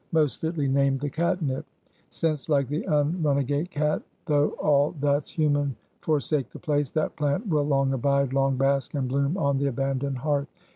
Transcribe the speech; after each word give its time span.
Most 0.11 0.39
fitly 0.41 0.67
named 0.67 0.99
the 0.99 1.11
catnip; 1.11 1.63
since, 2.09 2.49
like 2.49 2.67
the 2.67 2.81
unrunagate 2.87 3.69
cat, 3.69 4.01
though 4.25 4.49
all 4.53 4.95
that's 4.99 5.29
human 5.29 5.75
forsake 5.99 6.49
the 6.49 6.57
place, 6.57 6.89
that 6.89 7.15
plant 7.15 7.45
will 7.47 7.67
long 7.67 7.93
abide, 7.93 8.33
long 8.33 8.57
bask 8.57 8.95
and 8.95 9.07
bloom 9.07 9.37
on 9.37 9.59
the 9.59 9.67
abandoned 9.67 10.17
hearth. 10.17 10.47